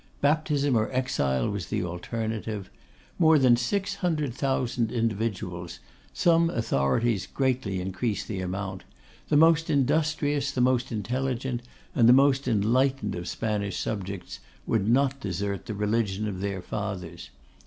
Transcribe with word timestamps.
Baptism 0.19 0.75
or 0.75 0.91
exile 0.91 1.47
was 1.47 1.67
the 1.67 1.83
alternative. 1.83 2.71
More 3.19 3.37
than 3.37 3.55
six 3.55 3.93
hundred 3.93 4.33
thousand 4.33 4.91
individuals, 4.91 5.77
some 6.11 6.49
authorities 6.49 7.27
greatly 7.27 7.79
increase 7.79 8.25
the 8.25 8.41
amount, 8.41 8.83
the 9.29 9.37
most 9.37 9.69
industrious, 9.69 10.49
the 10.49 10.59
most 10.59 10.91
intelligent, 10.91 11.61
and 11.93 12.09
the 12.09 12.13
most 12.13 12.47
enlightened 12.47 13.13
of 13.13 13.27
Spanish 13.27 13.77
subjects, 13.77 14.39
would 14.65 14.89
not 14.89 15.19
desert 15.19 15.67
the 15.67 15.75
religion 15.75 16.27
of 16.27 16.39
their 16.41 16.63
fathers. 16.63 17.29